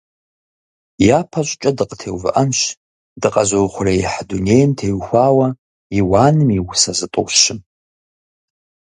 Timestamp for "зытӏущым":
6.97-7.59